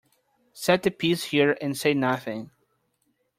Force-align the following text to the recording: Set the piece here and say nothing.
Set 0.51 0.81
the 0.81 0.89
piece 0.89 1.25
here 1.25 1.55
and 1.61 1.77
say 1.77 1.93
nothing. 1.93 2.49